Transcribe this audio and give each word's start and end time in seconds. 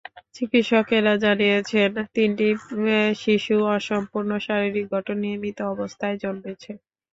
চিকিৎসকেরা 0.35 1.13
জানিয়েছেন, 1.23 1.91
তিনটি 2.15 2.47
শিশু 3.21 3.55
অসম্পূর্ণ 3.75 4.31
শারীরিক 4.45 4.85
গঠন 4.95 5.15
নিয়ে 5.23 5.37
মৃত 5.37 5.59
অবস্থায় 5.73 6.17
জন্মেছে। 6.23 6.71